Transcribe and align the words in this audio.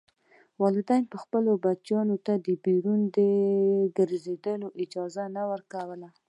والدینو 0.61 1.07
به 1.11 1.17
خپلو 1.23 1.51
بچیانو 1.63 2.15
ته 2.25 2.33
بیرون 2.65 2.99
د 3.15 3.17
ګرځېدو 3.97 4.67
اجازه 4.83 5.23
نه 5.35 5.43
ورکوله. 5.51 6.07